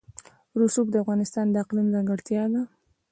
[0.59, 2.61] رسوب د افغانستان د اقلیم ځانګړتیا ده.